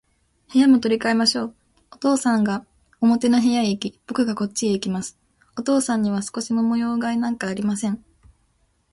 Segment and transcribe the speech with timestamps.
[0.51, 1.55] 部屋も取り変えましょう。
[1.91, 2.65] お父さんが
[3.01, 5.15] 表の部屋へいき、ぼくがこっちへきます。
[5.55, 8.03] お父さんには少しも模様変えなんかありません。